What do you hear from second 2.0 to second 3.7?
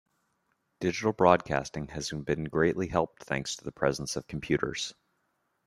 been helped greatly thanks to